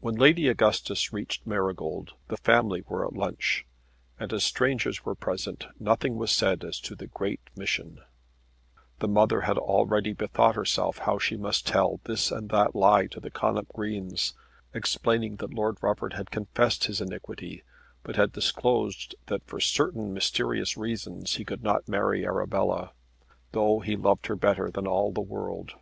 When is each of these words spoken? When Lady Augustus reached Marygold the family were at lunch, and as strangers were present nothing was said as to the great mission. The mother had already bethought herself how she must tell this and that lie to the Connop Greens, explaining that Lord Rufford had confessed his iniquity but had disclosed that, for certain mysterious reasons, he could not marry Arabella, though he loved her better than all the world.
When 0.00 0.16
Lady 0.16 0.48
Augustus 0.48 1.14
reached 1.14 1.46
Marygold 1.46 2.12
the 2.28 2.36
family 2.36 2.82
were 2.86 3.06
at 3.06 3.14
lunch, 3.14 3.64
and 4.18 4.30
as 4.34 4.44
strangers 4.44 5.06
were 5.06 5.14
present 5.14 5.64
nothing 5.78 6.16
was 6.16 6.30
said 6.30 6.62
as 6.62 6.78
to 6.80 6.94
the 6.94 7.06
great 7.06 7.40
mission. 7.56 8.02
The 8.98 9.08
mother 9.08 9.40
had 9.40 9.56
already 9.56 10.12
bethought 10.12 10.56
herself 10.56 10.98
how 10.98 11.18
she 11.18 11.38
must 11.38 11.66
tell 11.66 12.00
this 12.04 12.30
and 12.30 12.50
that 12.50 12.74
lie 12.74 13.06
to 13.06 13.18
the 13.18 13.30
Connop 13.30 13.66
Greens, 13.68 14.34
explaining 14.74 15.36
that 15.36 15.54
Lord 15.54 15.78
Rufford 15.80 16.12
had 16.12 16.30
confessed 16.30 16.84
his 16.84 17.00
iniquity 17.00 17.62
but 18.02 18.16
had 18.16 18.32
disclosed 18.32 19.14
that, 19.28 19.42
for 19.46 19.58
certain 19.58 20.12
mysterious 20.12 20.76
reasons, 20.76 21.36
he 21.36 21.46
could 21.46 21.62
not 21.62 21.88
marry 21.88 22.26
Arabella, 22.26 22.92
though 23.52 23.78
he 23.80 23.96
loved 23.96 24.26
her 24.26 24.36
better 24.36 24.70
than 24.70 24.86
all 24.86 25.12
the 25.12 25.22
world. 25.22 25.72